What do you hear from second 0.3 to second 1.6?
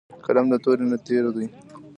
د تورې نه تېز دی